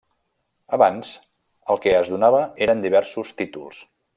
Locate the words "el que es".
1.75-2.11